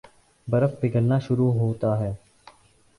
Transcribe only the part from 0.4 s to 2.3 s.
برف پگھلنا شروع ہوتا ہے